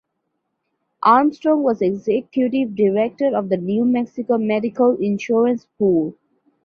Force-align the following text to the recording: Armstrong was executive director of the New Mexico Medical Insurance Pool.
Armstrong 1.03 1.61
was 1.61 1.79
executive 1.83 2.75
director 2.75 3.37
of 3.37 3.49
the 3.49 3.57
New 3.57 3.85
Mexico 3.85 4.39
Medical 4.39 4.97
Insurance 4.97 5.67
Pool. 5.77 6.15